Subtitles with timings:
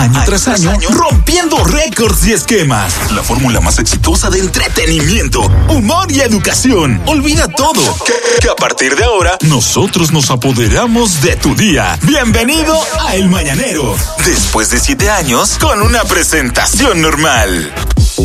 [0.00, 3.12] año tras año, rompiendo récords y esquemas.
[3.12, 7.00] La fórmula más exitosa de entretenimiento, humor y educación.
[7.06, 7.82] Olvida todo.
[8.04, 11.98] Que, que a partir de ahora, nosotros nos apoderamos de tu día.
[12.02, 13.94] Bienvenido a El Mañanero.
[14.24, 17.72] Después de siete años, con una presentación normal.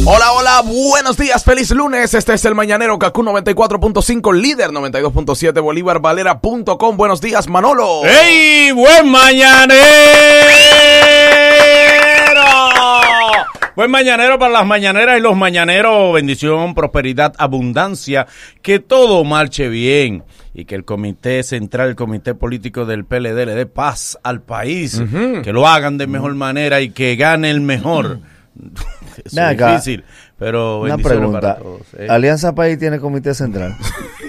[0.06, 2.14] Hola, hola, buenos días, feliz lunes.
[2.14, 6.98] Este es el Mañanero Kaku 94.5, líder 92.7, bolívarvalera.com.
[6.98, 8.06] Buenos días, Manolo.
[8.06, 8.72] ¡Ey!
[8.72, 9.76] ¡Buen mañanero!
[13.76, 16.14] Buen mañanero para las mañaneras y los mañaneros.
[16.14, 18.26] Bendición, prosperidad, abundancia.
[18.62, 20.24] Que todo marche bien.
[20.54, 25.02] Y que el comité central, el comité político del PLD le dé paz al país.
[25.44, 28.20] Que lo hagan de mejor manera y que gane el mejor.
[29.24, 30.04] Es difícil,
[30.38, 31.56] pero Una para pregunta.
[31.56, 31.82] todos.
[31.98, 32.08] ¿eh?
[32.10, 33.76] Alianza País tiene comité central.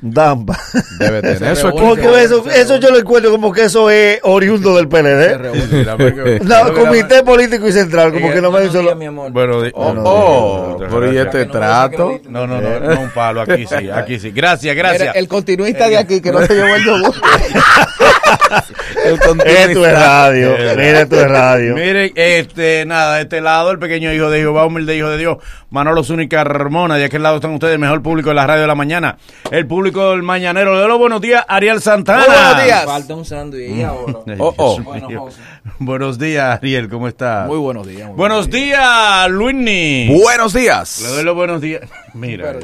[0.00, 0.58] Dampa.
[0.98, 1.52] Debe tener.
[1.52, 6.42] Eso es Porque eso, eso yo lo encuentro como que eso es oriundo del PLD.
[6.44, 8.94] No, comité político y central, como que no me hizo lo...
[9.30, 12.20] Bueno, Oh, no, oh, no, no, pero y no, este trato.
[12.28, 13.40] No, no, no, no un palo.
[13.40, 14.30] Aquí sí, aquí sí.
[14.30, 15.16] Gracias, gracias.
[15.16, 17.14] El continuista de aquí que no se llevó el yogur.
[19.04, 20.56] El Esto es radio.
[20.76, 21.74] Mira, esto es radio.
[21.74, 25.38] Miren, este, nada, de este lado, el pequeño hijo de Jehová, humilde hijo de Dios,
[25.70, 28.66] Manolo Zúñiga Carmona, de aquel lado están ustedes, el mejor público de la radio de
[28.66, 29.18] la mañana,
[29.50, 32.24] el público del mañanero, de los buenos días, Ariel Santana.
[32.26, 32.84] Muy buenos días.
[32.84, 34.20] Falta un sándwich ahora.
[34.38, 34.80] Oh, oh.
[34.80, 35.20] Bueno, mío.
[35.22, 35.40] José.
[35.78, 37.46] Buenos días, Ariel, ¿cómo estás?
[37.46, 38.08] Muy buenos días.
[38.08, 40.08] muy Buenos días, Luini.
[40.22, 41.00] Buenos días.
[41.02, 41.82] Le doy los buenos días.
[42.14, 42.54] Mira,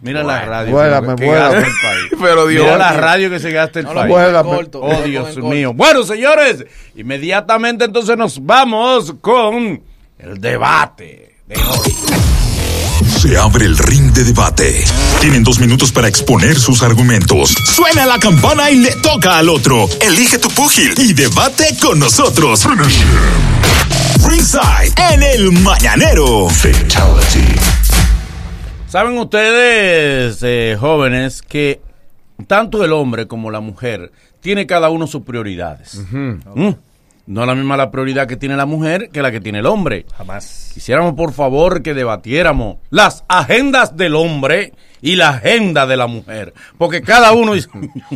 [0.00, 0.72] mira la radio.
[0.72, 1.54] Vuélame, que vuélame.
[1.54, 2.12] gasta el país.
[2.22, 2.64] Pero Dios.
[2.64, 4.14] Mira la radio que se gasta el No país.
[4.44, 5.48] corto, Oh, Dios corto.
[5.48, 5.72] mío.
[5.74, 9.82] Bueno, señores, inmediatamente entonces nos vamos con
[10.18, 12.13] el debate de hoy.
[13.24, 14.84] Se abre el ring de debate.
[15.18, 17.54] Tienen dos minutos para exponer sus argumentos.
[17.74, 19.88] Suena la campana y le toca al otro.
[20.02, 22.66] Elige tu púgil y debate con nosotros.
[24.28, 26.48] Ringside en el mañanero.
[28.88, 31.80] Saben ustedes, eh, jóvenes, que
[32.46, 35.94] tanto el hombre como la mujer tiene cada uno sus prioridades.
[36.10, 36.74] Mm.
[37.26, 39.66] No es la misma la prioridad que tiene la mujer que la que tiene el
[39.66, 40.04] hombre.
[40.14, 40.70] Jamás.
[40.74, 46.52] Quisiéramos, por favor, que debatiéramos las agendas del hombre y la agenda de la mujer.
[46.76, 47.70] Porque cada uno dice,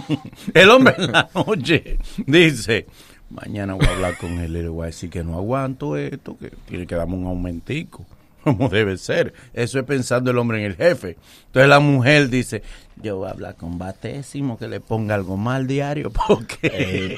[0.54, 2.86] el hombre en la noche dice,
[3.30, 6.36] mañana voy a hablar con él y le voy a decir que no aguanto esto,
[6.38, 8.04] que tiene que darme un aumentico.
[8.44, 9.32] Como debe ser.
[9.54, 11.16] Eso es pensando el hombre en el jefe.
[11.46, 12.62] Entonces la mujer dice,
[13.02, 17.16] yo voy a hablar con Batésimo que le ponga algo mal diario porque...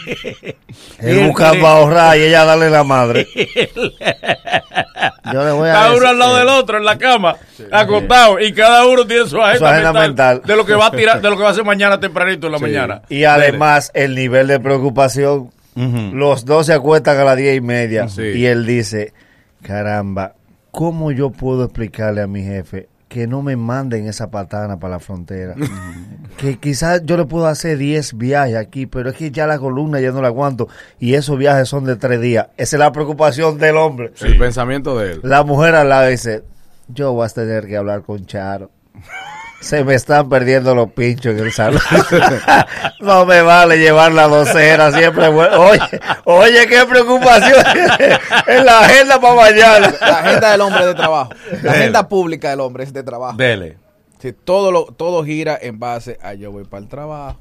[0.99, 3.27] Él busca para ahorrar y ella darle la madre.
[5.33, 7.37] Yo le voy a Cada uno al lado del otro en la cama,
[7.71, 10.49] acostado, y cada uno tiene su agenda, Su agenda mental, mental.
[10.49, 12.53] de lo que va a tirar, de lo que va a hacer mañana tempranito en
[12.53, 13.03] la mañana.
[13.09, 18.09] Y además, el nivel de preocupación, los dos se acuestan a las diez y media.
[18.09, 18.23] Sí.
[18.23, 19.15] Y él dice,
[19.63, 20.35] caramba,
[20.71, 25.01] ¿cómo yo puedo explicarle a mi jefe que no me manden esa patana para la
[25.01, 25.57] frontera?
[26.39, 29.99] que quizás yo le puedo hacer 10 viajes aquí, pero es que ya la columna
[29.99, 30.69] ya no la aguanto.
[31.01, 32.47] Y esos viajes son de tres días.
[32.57, 34.13] Esa es la preocupación del hombre.
[34.23, 35.21] El pensamiento de él.
[35.25, 36.45] La mujer al lado dice,
[36.87, 38.71] yo voy a tener que hablar con Charo.
[39.61, 41.83] Se me están perdiendo los pinchos en el salón.
[43.01, 45.29] no me vale llevar la docena siempre.
[45.29, 45.81] Oye,
[46.25, 47.63] oye, qué preocupación
[48.47, 49.95] en la agenda para mañana.
[50.01, 51.31] La agenda del hombre de trabajo.
[51.63, 53.37] La agenda pública del hombre es de trabajo.
[53.37, 53.77] Dele.
[54.19, 57.39] Sí, todo, lo, todo gira en base a yo voy para el trabajo.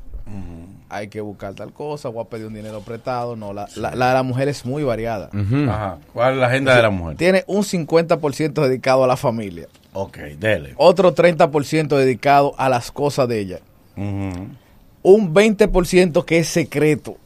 [0.90, 3.36] Hay que buscar tal cosa, voy a pedir un dinero prestado.
[3.36, 5.30] No, la, la, la de la mujer es muy variada.
[5.70, 5.98] Ajá.
[6.14, 7.16] ¿Cuál es la agenda de la mujer?
[7.18, 10.74] Tiene un 50% dedicado a la familia, Ok, dele.
[10.78, 13.60] otro 30% dedicado a las cosas de ella,
[13.96, 17.18] un 20% que es secreto,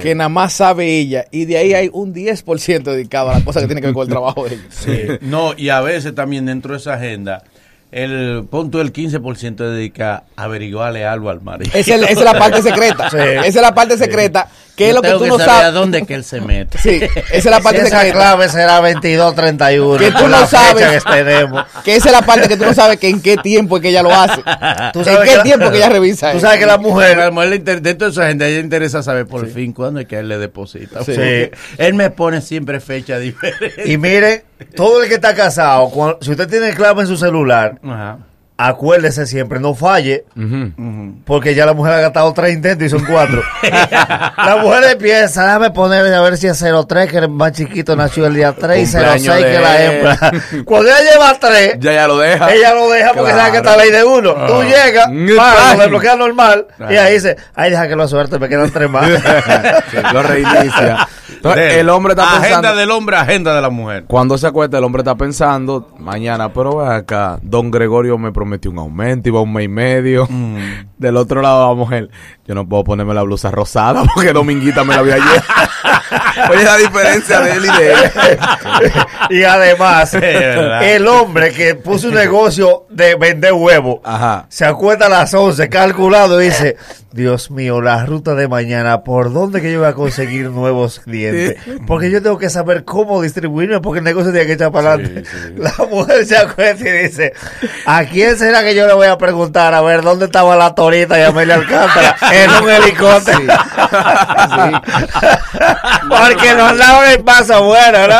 [0.00, 3.62] que nada más sabe ella, y de ahí hay un 10% dedicado a las cosas
[3.62, 4.64] que tienen que ver con el trabajo de ella.
[4.68, 5.02] Sí.
[5.22, 7.42] No, y a veces también dentro de esa agenda,
[7.90, 11.70] el punto del 15% dedica a averiguarle algo al marido.
[11.74, 13.06] Esa es, esa es la parte secreta.
[13.08, 15.74] Esa es la parte secreta, que es lo que tú no saber a sabes.
[15.74, 16.78] dónde que él se mete.
[16.78, 18.16] Sí, esa es la parte Si esa secreta.
[18.18, 19.98] clave será 2231.
[19.98, 20.86] Que tú no sabes.
[21.04, 21.64] que tenemos.
[21.84, 23.88] Que esa es la parte que tú no sabes que en qué tiempo es que
[23.90, 24.42] ella lo hace.
[24.92, 26.46] Tú ¿En sabes qué que la- tiempo que ella revisa Tú eso?
[26.46, 29.02] sabes que la A mujer la mujer dentro de su agenda, a ella le interesa
[29.02, 31.02] saber por fin cuándo es que él le deposita.
[31.04, 31.12] Sí.
[31.78, 33.82] Él me pone siempre fecha diferente.
[33.86, 34.44] Y mire,
[34.76, 38.18] todo el que está casado, cuando- si usted tiene clave en su celular, Ajá.
[38.60, 40.24] Acuérdese siempre, no falle,
[41.24, 43.40] porque ya la mujer ha gastado tres intentos y son cuatro.
[43.62, 48.26] la mujer empieza, déjame ponerle a ver si es 03, que el más chiquito nació
[48.26, 49.92] el día 3, y Cumpleaños 06, que de la él.
[49.94, 50.32] hembra.
[50.64, 52.52] Cuando ella lleva tres, Ya ya lo deja.
[52.52, 53.38] ella lo deja porque Claro.
[53.38, 54.34] sabe que está ley de uno.
[54.34, 54.64] Tú Ah.
[54.64, 57.04] llegas, Mm, pagas, lo desbloqueas normal, y Ah.
[57.04, 59.08] ahí dice, ay, deja que lo suerte, me quedan tres más.
[59.90, 61.08] Sí, lo reinicia.
[61.38, 64.04] Entonces, el hombre está Agenda pensando- del hombre, agenda de la mujer.
[64.06, 68.78] Cuando se acuesta, el hombre está pensando, mañana, pero acá, don Gregorio me prometió un
[68.78, 70.26] aumento, iba un mes y medio.
[70.28, 70.56] Mm.
[70.98, 72.10] Del otro lado, la mujer,
[72.48, 75.42] yo no puedo ponerme la blusa rosada porque Dominguita me la vio ayer.
[76.50, 78.12] Oye, la diferencia de él y de ella.
[79.30, 84.00] Y además, el hombre que puso un negocio de vender huevos,
[84.48, 86.76] se acuesta a las 11, calculado, y dice,
[87.12, 91.56] Dios mío, la ruta de mañana, ¿por dónde que yo voy a conseguir nuevos clientes?
[91.86, 95.28] Porque yo tengo que saber cómo distribuirme, porque el negocio tiene que echar para adelante.
[95.56, 97.34] La mujer se acuesta y dice,
[97.84, 99.74] ¿a quién será que yo le voy a preguntar?
[99.74, 102.16] A ver, ¿dónde estaba la torita y Amelia Alcántara?
[102.44, 103.38] En un helicóptero.
[106.08, 108.14] porque los lados pasa bueno, ¿no?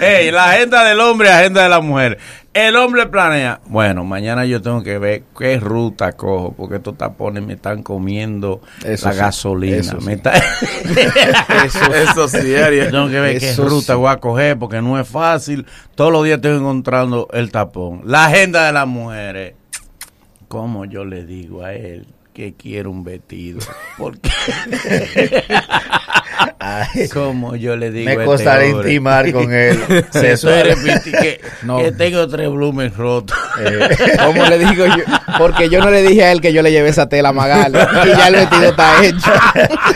[0.00, 2.18] Ey, la agenda del hombre, agenda de la mujer.
[2.52, 7.42] El hombre planea, bueno, mañana yo tengo que ver qué ruta cojo, porque estos tapones
[7.44, 9.76] me están comiendo Eso la sí, gasolina.
[9.78, 10.20] eso me sí.
[10.22, 10.34] está-
[11.64, 12.92] Eso, eso sí, Ariel.
[12.92, 13.98] tengo que ver qué ruta sí.
[13.98, 15.66] voy a coger, porque no es fácil.
[15.96, 18.02] Todos los días estoy encontrando el tapón.
[18.04, 19.54] La agenda de las mujeres.
[20.54, 23.60] ¿Cómo yo le digo a él que quiero un vestido?
[23.96, 24.28] Porque
[26.58, 29.78] Ay, ¿Cómo yo le digo a me este costará intimar con él.
[30.10, 31.76] Se repitiendo que, No.
[31.78, 33.36] que tengo tres blumes rotos.
[33.60, 35.04] Eh, ¿Cómo le digo yo?
[35.38, 37.78] Porque yo no le dije a él que yo le llevé esa tela a Magali.
[38.04, 39.30] Y ya el vestido está hecho.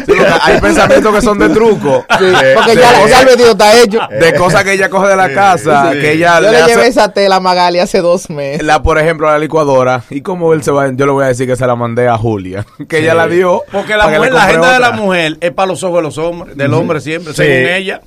[0.06, 0.12] Sí,
[0.42, 2.04] hay pensamientos que son de truco.
[2.18, 2.24] Sí,
[2.54, 2.78] porque sí.
[2.78, 4.00] ya, ya el vestido está hecho.
[4.20, 6.88] De cosas que ella coge de la casa, que ella Yo le le llevé hace,
[6.88, 8.62] esa tela a Magali hace dos meses.
[8.62, 10.02] la, por ejemplo, a la licuadora.
[10.10, 12.18] Y como él se va, yo le voy a decir que se la mandé a
[12.28, 12.66] Julia.
[12.88, 13.62] Que ella la dio.
[13.72, 16.18] Porque la para mujer, la agenda de la mujer es para los ojos de los
[16.18, 17.42] hombres, del hombre siempre, Sí.
[17.42, 18.00] según ella.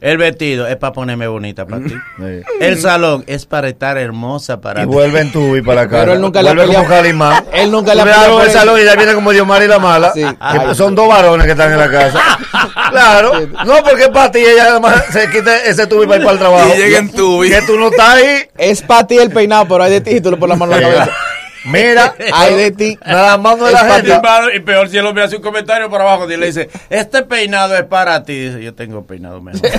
[0.00, 1.94] El vestido es para ponerme bonita para ti.
[2.18, 2.42] Sí.
[2.60, 4.92] El salón es para estar hermosa para Y ti.
[4.92, 6.00] vuelven tú y para la casa.
[6.02, 7.02] Pero él nunca le ha Vuelve como peleado.
[7.02, 7.44] Calimán.
[7.54, 10.12] Él nunca peleado por el salón y ya viene como Dios y la mala.
[10.12, 10.20] Sí.
[10.22, 10.74] que Ay.
[10.74, 12.20] son dos varones que están en la casa.
[12.90, 13.32] claro.
[13.64, 16.32] No, porque para ti ella además se quita ese tubo y va a ir para
[16.34, 16.70] el trabajo.
[16.74, 17.48] Y llega en tubi.
[17.48, 18.42] Que tú no estás ahí.
[18.58, 20.76] Es para ti el peinado, pero hay de ti y tú le pones la mano
[20.76, 21.16] en la cabeza.
[21.64, 22.14] Mira.
[22.32, 22.98] Hay de ti.
[23.04, 24.12] Nada más no es la gente.
[24.54, 27.76] Y peor si el hombre hace un comentario por abajo y le dice, este peinado
[27.76, 28.46] es para ti.
[28.46, 29.60] Dice, yo tengo peinado mejor.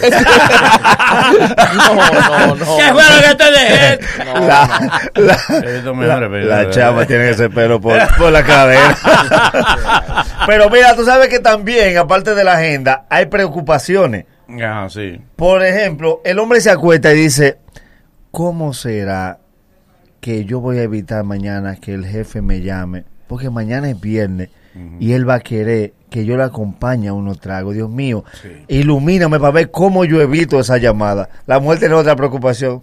[1.76, 2.78] No, no, no.
[2.78, 4.00] ¿Qué fue lo que te dejé?
[4.36, 6.66] La, la, mejores la, peinados.
[6.66, 8.96] la chama tiene ese pelo por, por la cadera.
[10.46, 14.26] Pero mira, tú sabes que también, aparte de la agenda, hay preocupaciones.
[14.50, 15.22] Ajá, sí.
[15.36, 17.58] Por ejemplo, el hombre se acuesta y dice,
[18.32, 19.40] ¿cómo será
[20.26, 23.04] que yo voy a evitar mañana que el jefe me llame?
[23.28, 24.50] Porque mañana es viernes
[25.00, 27.76] y él va a querer que yo le acompañe a unos tragos.
[27.76, 28.24] Dios mío,
[28.68, 31.30] ilumíname para ver cómo yo evito esa llamada.
[31.46, 32.82] La mujer tiene otra preocupación.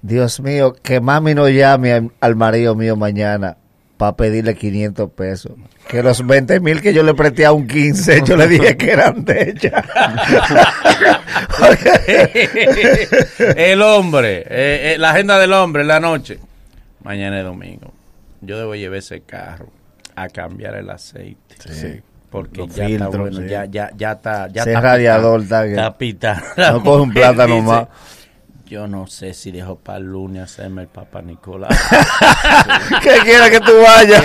[0.00, 3.58] Dios mío, que mami no llame al, al marido mío mañana
[4.00, 5.52] para pedirle 500 pesos.
[5.86, 8.92] Que los 20 mil que yo le presté a un 15, yo le dije que
[8.92, 9.84] eran de ella.
[13.56, 16.38] el hombre, eh, eh, la agenda del hombre en la noche.
[17.04, 17.92] Mañana es domingo.
[18.40, 19.68] Yo debo llevar ese carro
[20.16, 21.56] a cambiar el aceite.
[21.68, 22.00] Sí.
[22.30, 23.48] Porque ya está bueno, sí.
[23.48, 26.72] ya, ya, ya está, ya está radiador pitado, está está.
[26.72, 27.88] No coge un plátano más.
[28.70, 31.76] Yo no sé si dejo para el lunes hacerme el Papa Nicolás.
[33.02, 34.24] ¿Qué quiere que tú vayas?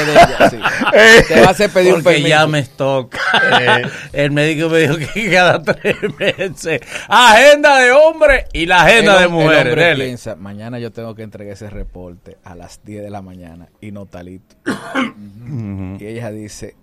[0.51, 0.59] Sí.
[0.93, 2.29] Eh, Te va a hacer pedir un Porque permiso.
[2.29, 3.17] ya me toca.
[4.13, 6.79] el médico me dijo que cada tres meses.
[7.09, 9.73] Agenda de hombre y la agenda El de el mujeres.
[9.73, 13.67] hombre piensa, mañana yo tengo que entregar ese reporte a las 10 de la mañana
[13.81, 14.55] y no talito.
[15.99, 16.75] Y ella dice,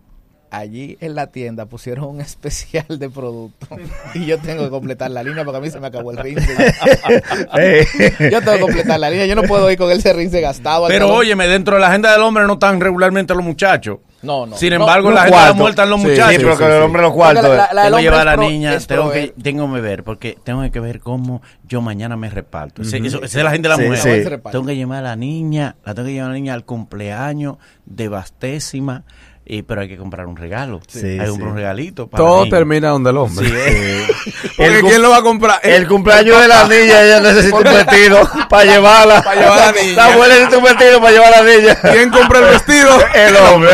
[0.52, 3.66] allí en la tienda pusieron un especial de producto
[4.14, 6.46] y yo tengo que completar la línea porque a mí se me acabó el rince.
[7.58, 7.86] eh,
[8.30, 10.86] Yo tengo que completar la línea, yo no puedo ir con ese rince gastado.
[10.88, 11.20] Pero salón.
[11.20, 13.98] óyeme, dentro de la agenda del hombre no están regularmente los muchachos.
[14.22, 14.56] no, no.
[14.56, 15.56] Sin No, embargo, en los la cuartos.
[15.56, 16.32] mujer están los Sí, muchachos.
[16.32, 16.78] sí, pero sí, que el sí.
[16.84, 17.42] hombre los cuartos.
[17.44, 20.04] la- la- la- tengo el que llevar a la niña, tengo que, tengo que ver,
[20.04, 22.82] porque tengo que ver cómo yo mañana me reparto.
[22.82, 24.40] Esa es la agenda de la Sí, mujer.
[24.50, 27.56] Tengo que llevar a la niña, la tengo que llevar a la niña al cumpleaños
[27.86, 29.04] de Bastésima,
[29.44, 30.80] y, pero hay que comprar un regalo.
[30.86, 31.42] Sí, hay que comprar sí.
[31.50, 32.06] un regalito.
[32.08, 33.48] Para Todo termina donde el hombre.
[33.48, 34.06] Sí, eh.
[34.56, 35.60] Porque El ¿quién lo va a comprar?
[35.64, 39.22] El cumpleaños de la niña, ella necesita un vestido para llevarla.
[39.24, 39.96] Para llevar a la niña.
[39.96, 41.74] La abuela necesita un vestido para llevar a la niña.
[41.92, 42.90] ¿Quién compra el vestido?
[43.14, 43.70] El O sea hombre.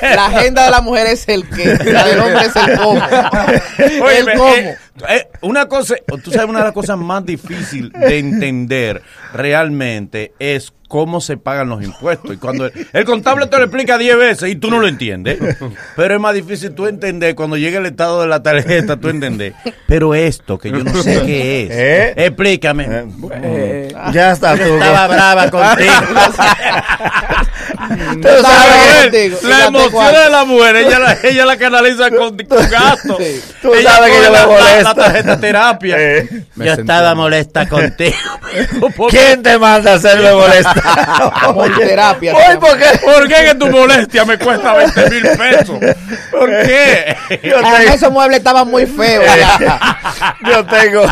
[0.00, 3.00] que la agenda de la mujer es el que, la del hombre es el cómo.
[4.04, 4.54] Oye, el cómo.
[4.54, 4.76] eh,
[5.08, 10.72] eh, una cosa, tú sabes, una de las cosas más difíciles de entender realmente es
[10.88, 12.32] cómo se pagan los impuestos.
[12.34, 15.38] Y cuando el, el contable te lo explica 10 veces y tú no lo entiendes,
[15.94, 19.52] pero es más difícil tú entender cuando llega el estado de la tarjeta, tú entender.
[19.86, 22.14] Pero esto, que yo no sé qué es, ¿Eh?
[22.26, 22.86] explícame.
[23.42, 24.62] Eh, Ya está tú.
[24.62, 25.92] Estaba brava contigo.
[28.22, 29.38] Tú sabes, contigo.
[29.42, 30.20] la emoción cuánto.
[30.20, 33.16] de la mujer, ella la, ella la canaliza con, con gasto.
[33.18, 33.40] Sí.
[33.62, 34.94] Tú Ella sabes que yo me la, molesta.
[34.94, 35.96] tarjeta terapia.
[35.98, 36.28] Eh.
[36.56, 38.16] Yo sentí estaba molesta contigo.
[39.10, 40.77] ¿Quién te manda a hacerme molestar?
[41.54, 42.34] Por terapia.
[42.34, 45.78] Hoy porque ¿Por qué que tu molestia me cuesta 20 mil pesos?
[46.30, 47.16] ¿Por qué?
[47.42, 49.24] yo Además, tengo, esos muebles estaban muy feos.
[50.46, 51.04] yo tengo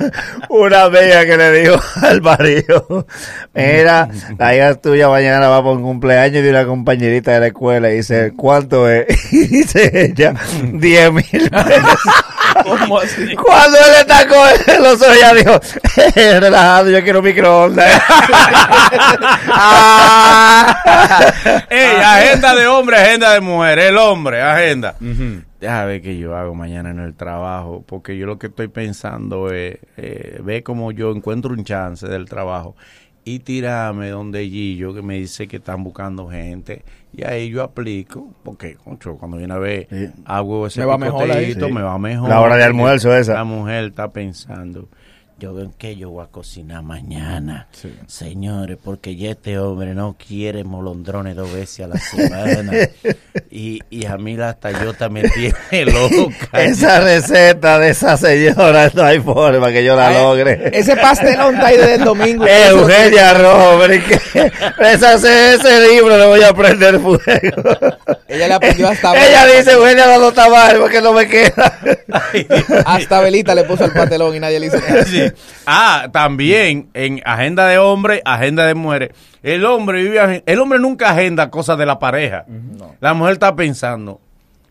[0.48, 3.06] una amiga que le dijo al marido,
[3.54, 4.08] mira,
[4.38, 7.96] la hija tuya mañana va por un cumpleaños de una compañerita de la escuela y
[7.96, 9.06] dice, ¿cuánto es?
[9.32, 12.00] Y dice ella, 10 mil pesos.
[12.64, 13.34] ¿Cómo así?
[13.36, 15.60] Cuando él está con los ojos, ella dijo,
[16.16, 17.86] "Eh, relajado, yo quiero microondas.
[21.70, 23.78] Ey, agenda de hombre, agenda de mujer.
[23.78, 24.94] El hombre, agenda.
[25.60, 29.50] Deja ver qué yo hago mañana en el trabajo, porque yo lo que estoy pensando
[29.50, 32.76] es, eh, ve como yo encuentro un chance del trabajo
[33.28, 38.32] y tirarme donde Gillo, que me dice que están buscando gente, y ahí yo aplico,
[38.44, 40.06] porque, concho, cuando viene a ver, Sí.
[40.24, 41.28] hago ese Me va mejor ahí.
[41.46, 41.72] picoteíto, Sí.
[41.72, 42.28] me va mejor.
[42.28, 43.34] La hora de almuerzo esa.
[43.34, 44.88] La mujer está pensando,
[45.38, 47.68] yo veo que yo voy a cocinar mañana,
[48.06, 52.72] señores, porque ya este hombre no quiere molondrones dos veces a la semana.
[53.50, 56.46] y, y a mí hasta yo también tiene loca.
[56.62, 60.70] Esa receta de esa señora no hay forma que yo la logre.
[60.72, 62.46] Ese pastelón está ahí desde el domingo.
[62.56, 63.32] Eh, Eugenia
[64.80, 67.18] esa, ese, ese libro le voy a prender fuego.
[68.28, 71.78] Ella le aprendió hasta Ella dice, Eugenia, dando tamal porque no me queda.
[72.84, 75.04] Hasta velita le puso el pastelón y nadie le hizo nada.
[75.04, 75.25] Sí.
[75.66, 79.10] Ah, también en agenda de hombre, agenda de mujeres.
[79.42, 82.44] El hombre vive, el hombre nunca agenda cosas de la pareja.
[83.00, 84.20] La mujer está pensando,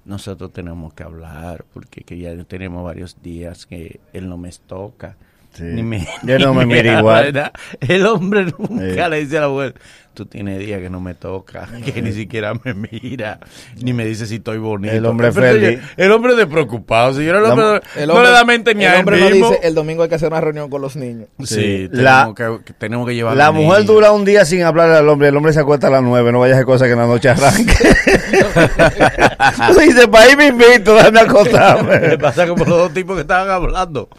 [0.05, 5.17] nosotros tenemos que hablar porque que ya tenemos varios días que él no me toca.
[5.55, 5.63] Sí.
[5.63, 7.25] Ni me, Yo no ni me miro igual.
[7.25, 7.51] ¿verdad?
[7.79, 9.09] El hombre nunca Sí.
[9.09, 9.75] le dice a la mujer,
[10.13, 13.39] tú tienes días que no me toca, que ni siquiera me mira,
[13.81, 14.93] ni me dice si estoy bonito.
[14.93, 15.79] El hombre feliz.
[15.97, 17.35] El hombre despreocupado, señor.
[17.38, 19.50] El La hombre, El no le da mente ni el a él hombre no mismo.
[19.51, 21.27] dice, el domingo hay que hacer una reunión con los niños.
[21.43, 23.85] Sí, La- tenemos, que, tenemos que llevar La mujer niños.
[23.95, 26.39] dura un día sin hablarle al hombre, el hombre se acuesta a las nueve, no
[26.39, 27.74] vaya a hacer cosas que en la noche arranque.
[29.74, 32.17] Tú dices, para ahí me invito, dame a Le acostarme.
[32.17, 34.09] pasa como los dos tipos que estaban hablando.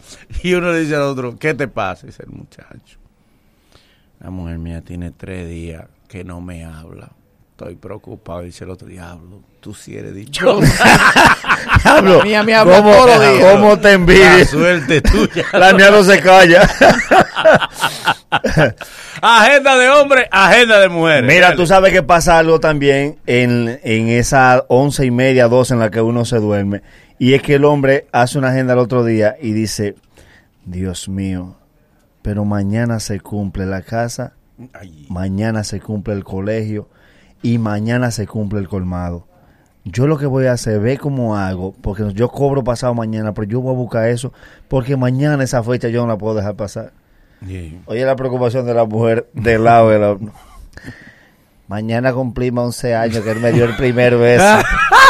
[0.43, 2.07] Y uno le dice al otro, ¿qué te pasa?
[2.07, 2.97] Dice el muchacho.
[4.19, 7.09] La mujer mía tiene tres días que no me habla.
[7.51, 8.41] Estoy preocupado.
[8.41, 9.41] Dice el otro diablo.
[9.59, 10.61] Tú sí eres dichoso.
[11.83, 13.51] Diablo, La mía me habla ¿cómo, todos los días.
[13.53, 14.45] ¿Cómo te La envidia?
[14.45, 15.45] suerte tuya.
[15.53, 16.61] La mía no se calla.
[19.21, 21.31] agenda de hombre, agenda de mujeres.
[21.31, 21.57] Mira, Dale.
[21.57, 25.89] tú sabes que pasa algo también en, en esa once y media, doce en la
[25.89, 26.81] que uno se duerme.
[27.19, 29.95] Y es que el hombre hace una agenda el otro día y dice,
[30.67, 31.55] Dios mío,
[32.21, 34.33] pero mañana se cumple la casa,
[34.73, 35.07] Ay.
[35.09, 36.89] mañana se cumple el colegio
[37.41, 39.25] y mañana se cumple el colmado.
[39.85, 43.47] Yo lo que voy a hacer, ve cómo hago, porque yo cobro pasado mañana, pero
[43.47, 44.33] yo voy a buscar eso,
[44.67, 46.91] porque mañana esa fecha yo no la puedo dejar pasar.
[47.85, 50.17] Oye la preocupación de la mujer del lado de la...
[51.67, 54.43] Mañana cumplimos 11 años que él me dio el primer beso.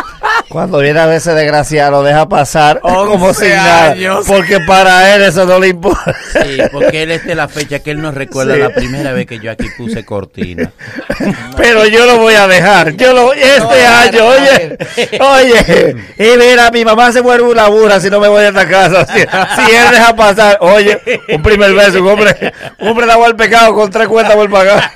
[0.49, 3.95] Cuando viene a ver ese desgraciado, lo deja pasar como 11 sin nada.
[4.25, 6.15] Porque para él eso no le importa.
[6.31, 8.59] Sí, porque él es la fecha que él nos recuerda Sí.
[8.61, 10.71] la primera vez que yo aquí puse cortina.
[11.57, 12.91] Pero yo lo voy a dejar.
[12.95, 14.77] Yo lo, este No, año, oye,
[15.19, 18.67] oye, y mira, mi mamá se vuelve una burra si no me voy a esta
[18.67, 19.05] casa.
[19.05, 23.35] Si, si él deja pasar, oye, un primer beso, un hombre, un hombre da el
[23.35, 24.91] pecado con tres cuentas por pagar.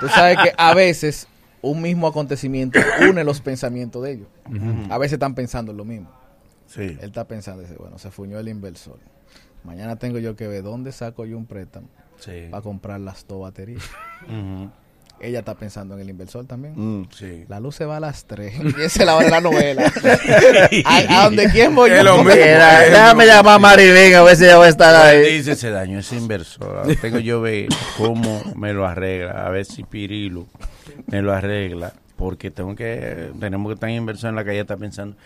[0.00, 1.26] Tú sabes que a veces
[1.70, 2.78] un mismo acontecimiento
[3.10, 4.28] une los pensamientos de ellos.
[4.90, 6.10] A veces están pensando en lo mismo.
[6.66, 6.82] Sí.
[6.82, 8.98] Él está pensando, dice, bueno, se fuñó el inversor.
[9.64, 12.48] Mañana tengo yo que ver dónde saco yo un préstamo Sí.
[12.50, 13.82] para comprar las dos baterías.
[15.20, 16.74] Ella está pensando en el inversor también.
[16.76, 17.08] Mm.
[17.10, 17.44] Sí.
[17.48, 19.82] La luz se va a las 3 y esa es la hora de la novela.
[20.84, 22.16] ¿A, a donde quién voy lo yo?
[22.18, 22.34] mismo.
[22.34, 25.36] Mira, déjame llamar a Marilyn a ver si ella va a estar ahí.
[25.36, 26.78] Dice ese daño ese inversor.
[26.78, 29.46] Ahora tengo yo ver cómo me lo arregla.
[29.46, 30.46] A ver si Pirilo
[31.06, 31.92] me lo arregla.
[32.16, 35.16] Porque tengo que, tenemos que estar en inversor en la calle está pensando.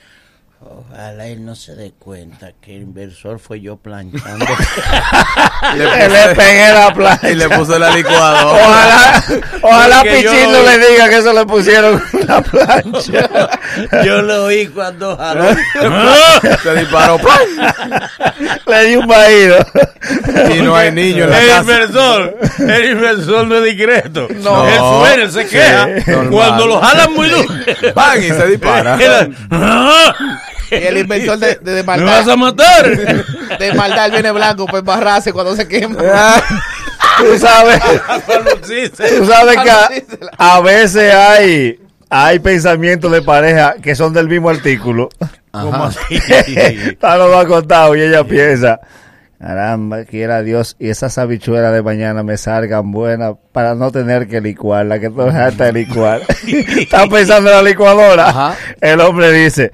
[0.62, 4.44] Ojalá él no se dé cuenta que el inversor fue yo planchando.
[5.74, 7.30] Le pegué la plancha.
[7.30, 8.44] y le puso la licuadora.
[8.44, 9.24] Ojalá,
[9.62, 13.28] ojalá Pichín no le diga que eso le pusieron la plancha.
[14.04, 15.44] yo lo oí cuando jaló.
[16.62, 17.18] Se disparó.
[18.66, 19.64] le di un vaído.
[20.54, 21.60] Y no hay niño en la el casa.
[21.60, 24.28] inversor, el inversor no es discreto.
[24.42, 24.68] No.
[24.68, 25.88] Él suena, él se queja.
[26.30, 27.48] Cuando lo jalan muy duro.
[27.94, 28.18] ¡Bang!
[28.18, 28.98] Y se dispara.
[30.70, 32.86] Y el inversor de, de, de ¿Me vas maldad, a matar?
[33.58, 35.96] de maldad viene blanco para embarrarse cuando se quema.
[37.18, 37.80] Tú sabes,
[38.96, 39.90] tú sabes que a,
[40.38, 45.08] a veces hay, hay pensamientos de pareja que son del mismo artículo.
[45.50, 45.98] ¿Cómo así?
[46.56, 48.80] Está lo va contado y ella piensa,
[49.38, 54.40] caramba, quiera Dios, y esas habichuelas de mañana me salgan buenas para no tener que
[54.40, 56.22] licuarla, que todo harta de licuar.
[56.46, 58.28] Está pensando en la licuadora.
[58.28, 58.54] Ajá.
[58.80, 59.72] El hombre dice,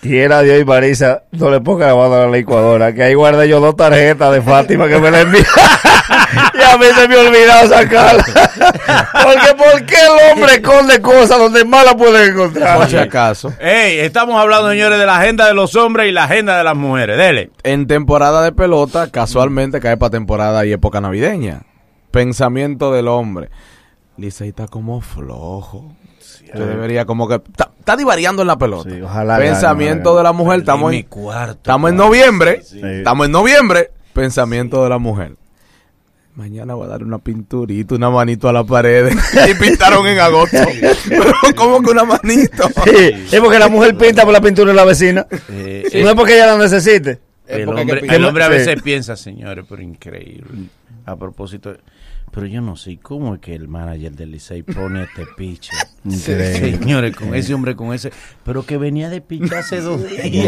[0.00, 3.48] quiera Dios y Marisa, no le ponga la mano a la licuadora, que ahí guardé
[3.48, 5.42] yo dos tarjetas de Fátima que me la envía.
[6.54, 8.24] y a mí se me ha olvidado sacarla.
[9.12, 12.78] Porque ¿por qué el hombre esconde cosas donde más la pueden encontrar?
[12.78, 13.52] Por si acaso.
[13.60, 16.76] Ey, estamos hablando, señores, de la agenda de los hombres y la agenda de las
[16.76, 17.16] mujeres.
[17.18, 17.50] Dele.
[17.62, 21.62] En temporada de pelota, casualmente cae para temporada y época navideña.
[22.10, 23.50] Pensamiento del hombre.
[24.16, 25.92] Licey está como flojo.
[26.54, 27.34] Yo debería como que...
[27.36, 28.90] Está, está divariando en la pelota.
[28.90, 30.60] Sí, ojalá Pensamiento gane, de la mujer.
[30.60, 31.52] Estamos mi en, cuarto.
[31.52, 32.62] estamos en noviembre.
[32.62, 32.80] Sí.
[32.82, 33.90] Estamos en noviembre.
[34.12, 35.32] Pensamiento de la mujer.
[36.34, 39.12] Mañana voy a dar una pinturita, una manito a la pared.
[39.50, 40.56] y pintaron en agosto.
[41.08, 42.68] Pero ¿cómo que una manito?
[42.84, 45.26] Sí, es porque la mujer pinta por la pintura de la vecina.
[45.50, 47.18] Eh, No es porque ella la necesite.
[47.48, 48.52] El hombre, el hombre a Sí.
[48.52, 50.68] veces piensa, señores, pero increíble.
[51.04, 51.74] A propósito,
[52.32, 55.72] pero yo no sé cómo es que el manager del Licey pone este piche.
[56.08, 58.10] Señores, con ese hombre, con ese,
[58.44, 60.26] pero que venía de pichar hace dos días.
[60.26, 60.46] Y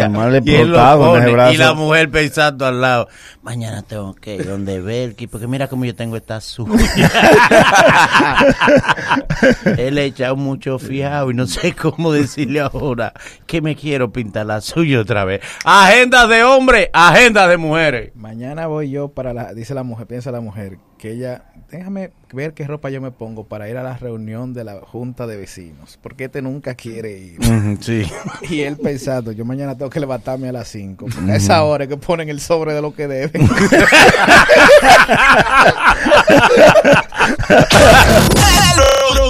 [0.54, 3.08] él lo pone, y la mujer pensando al lado,
[3.42, 6.78] mañana tengo que ir donde Belki, porque mira cómo yo tengo esta suya.
[9.78, 13.12] él ha echado mucho fiado y no sé cómo decirle ahora
[13.46, 15.40] que me quiero pintar la suya otra vez.
[15.64, 18.10] Agenda de hombre, agenda de mujeres.
[18.14, 22.54] Mañana voy yo para la, dice la mujer, piensa la mujer, que ella, déjame ver
[22.54, 25.98] qué ropa yo me pongo para ir a la reunión de la junta de vecinos,
[26.02, 27.38] porque este nunca quiere ir.
[27.80, 28.04] Sí.
[28.48, 31.84] Y él pensando, yo mañana tengo que levantarme a las 5, porque a esa hora
[31.84, 33.48] es que ponen el sobre de lo que deben.